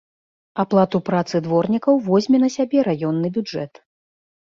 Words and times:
Аплату 0.63 1.01
працы 1.09 1.43
дворнікаў 1.49 2.03
возьме 2.09 2.37
на 2.47 2.53
сябе 2.57 2.89
раённы 2.91 3.27
бюджэт. 3.41 3.73